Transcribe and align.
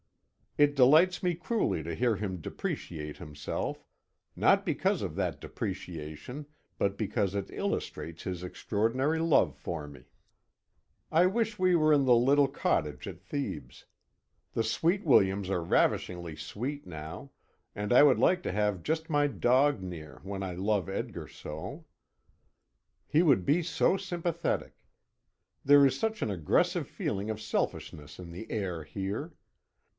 It 0.57 0.75
delights 0.75 1.23
me 1.23 1.33
cruelly 1.35 1.81
to 1.83 1.93
hear 1.95 2.15
him 2.17 2.41
depreciate 2.41 3.17
himself 3.17 3.85
not 4.35 4.65
because 4.65 5.01
of 5.01 5.15
that 5.15 5.39
depreciation, 5.39 6.45
but 6.77 6.97
because 6.97 7.35
it 7.35 7.51
illustrates 7.53 8.23
his 8.23 8.43
extraordinary 8.43 9.19
love 9.19 9.55
for 9.55 9.87
me. 9.87 10.05
I 11.09 11.25
wish 11.27 11.57
we 11.59 11.73
were 11.75 11.93
in 11.93 12.03
the 12.03 12.15
little 12.15 12.49
cottage 12.49 13.07
at 13.07 13.21
Thebes. 13.21 13.85
The 14.53 14.63
sweet 14.63 15.05
williams 15.05 15.49
are 15.51 15.63
ravishingly 15.63 16.35
sweet 16.35 16.85
now; 16.87 17.31
and 17.75 17.93
I 17.93 18.03
would 18.03 18.17
like 18.19 18.43
to 18.43 18.51
have 18.51 18.83
just 18.83 19.09
my 19.09 19.27
dog 19.27 19.81
near 19.81 20.19
when 20.23 20.43
I 20.43 20.53
love 20.55 20.89
Edgar 20.89 21.27
so. 21.27 21.85
He 23.07 23.21
would 23.21 23.45
be 23.45 23.61
so 23.63 23.95
sympathetic! 23.97 24.73
There 25.63 25.85
is 25.85 25.97
such 25.97 26.21
an 26.23 26.31
aggressive 26.31 26.87
feeling 26.87 27.29
of 27.29 27.39
selfishness 27.39 28.17
in 28.19 28.31
the 28.31 28.51
air 28.51 28.83
here. 28.83 29.33